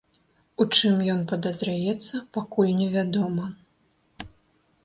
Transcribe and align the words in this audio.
У 0.63 0.65
чым 0.77 0.95
ён 1.15 1.19
падазраецца, 1.31 2.23
пакуль 2.39 2.73
невядома. 2.81 3.45